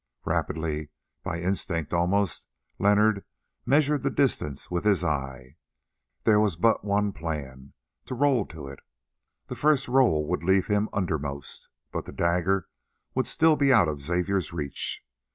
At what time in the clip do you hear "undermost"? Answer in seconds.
10.91-11.69